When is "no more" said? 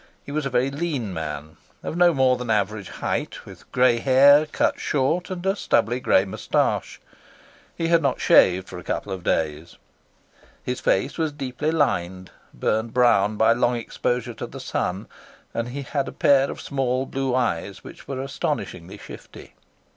1.95-2.35